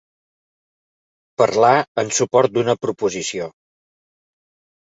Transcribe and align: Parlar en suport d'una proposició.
Parlar 1.41 1.73
en 2.05 2.11
suport 2.21 2.57
d'una 2.57 2.77
proposició. 2.87 3.51